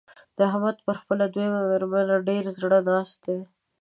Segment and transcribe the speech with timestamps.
[0.37, 3.39] د احمد پر خپله دويمه مېرمنه ډېر زړه ناست دی.